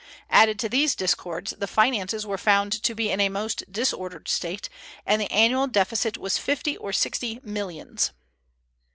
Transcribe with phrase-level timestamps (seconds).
[0.31, 4.67] Added to these discords, the finances were found to be in a most disordered state,
[5.05, 8.09] and the annual deficit was fifty or sixty millions.